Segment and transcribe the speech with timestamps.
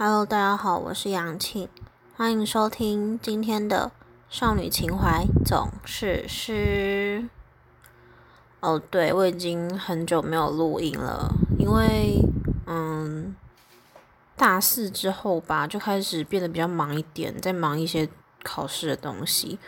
[0.00, 1.68] Hello，大家好，我是杨庆，
[2.16, 3.90] 欢迎收听今天的
[4.30, 7.28] 少女情怀总是诗。
[8.60, 12.20] 哦，对，我已经很久没有录音了，因为
[12.66, 13.34] 嗯，
[14.36, 18.08] 大四之后吧，就开始变得比较忙一点，在忙一些
[18.44, 19.58] 考试的东西。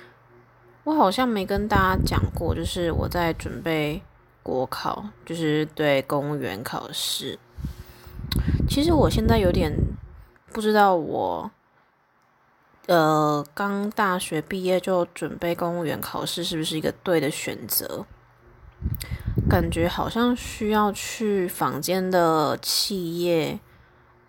[0.85, 4.01] 我好像没跟大家讲过，就是我在准备
[4.45, 7.37] 国考，就是对公务员考试。
[8.69, 9.77] 其实我现在有点。
[10.53, 11.51] 不知道我，
[12.87, 18.05] 呃，刚大学毕业就准备公务员考试是不是一个对的选择？
[19.49, 23.61] 感觉好像需要去坊间的企业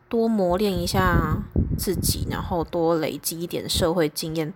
[0.07, 1.37] 多磨练一下
[1.77, 4.53] 自己，然后多累积一点社会经验，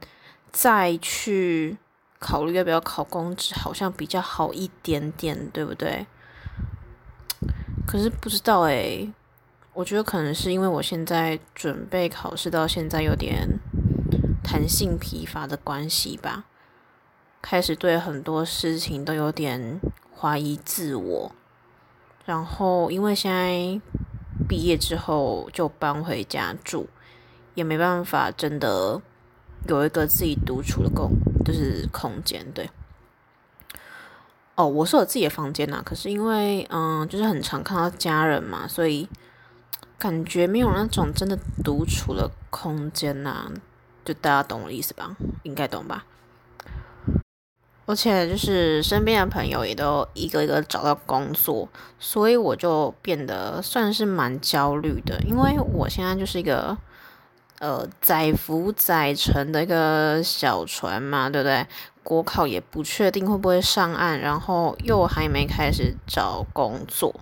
[0.51, 1.77] 再去
[2.19, 6.05] 考虑要不要考公职，好像比较好一点点，对不对？
[7.87, 9.11] 可是不知道诶。
[9.75, 13.59] 我觉得可能是因为我现在准备考试到现在有点
[14.41, 16.45] 弹性疲乏的关系吧，
[17.41, 19.81] 开始对很多事情都有点
[20.17, 21.35] 怀疑自我。
[22.25, 23.81] 然后因为现在
[24.47, 26.87] 毕业之后就搬回家住，
[27.53, 29.01] 也没办法真的
[29.67, 31.11] 有一个自己独处的空，
[31.43, 32.49] 就是空间。
[32.53, 32.69] 对，
[34.55, 39.09] 哦，我是有自己的房间呐，可是因为嗯，就是很常看到家人嘛，所以。
[39.97, 43.49] 感觉没有那种真的独处的空间呐，
[44.03, 45.15] 就大家懂我意思吧？
[45.43, 46.05] 应该懂吧？
[47.85, 56.77] 而且就是身边的朋友也都一个一个找到工作，所以我就变得算是蛮焦虑的，因为我现在就是一个
[57.59, 61.65] 呃载浮载沉的一个小船嘛，对不对？
[62.03, 67.15] 国考也不确定会不会上岸，然后又还没开始找工作，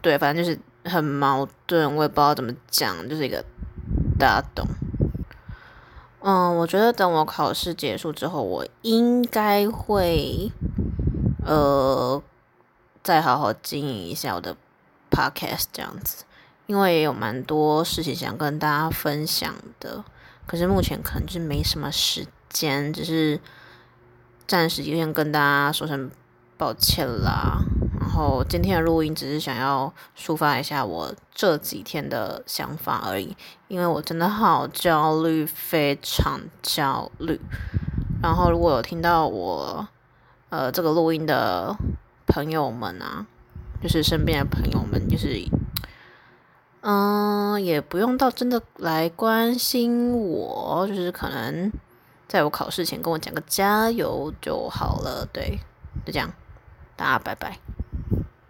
[0.00, 0.58] 对，反正就是。
[0.84, 3.44] 很矛盾，我也不知道怎么讲，就是一个
[4.18, 4.66] 大家懂。
[6.20, 10.50] 嗯，我觉得等我考试结束之后，我应该会
[11.44, 12.22] 呃
[13.02, 14.56] 再好好经营一下我的
[15.10, 16.24] podcast 这样子，
[16.66, 20.02] 因为也有蛮多事情想跟大家分享的，
[20.46, 23.38] 可是目前可能就是没什么时间，只是
[24.46, 26.10] 暂时先跟大家说声
[26.56, 27.58] 抱歉啦。
[28.04, 33.34] 然后今天的录音只是想要抒发一下我这几天的想法而已，
[33.66, 37.40] 因为我真的好焦虑，非常焦虑。
[38.22, 39.88] 然后如果有听到我
[40.50, 41.74] 呃这个录音的
[42.26, 43.26] 朋友们啊，
[43.82, 45.42] 就是身边的朋友们，就是
[46.82, 51.72] 嗯，也不用到真的来关心我，就是可能
[52.28, 55.26] 在我考试前跟我讲个加油就好了。
[55.32, 55.58] 对，
[56.04, 56.30] 就这样，
[56.94, 57.58] 大家拜拜。